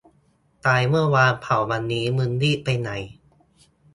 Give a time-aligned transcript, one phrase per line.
[0.65, 2.89] ตายเมื่อวาน เผาวันนี้ มึงรีบไปไหน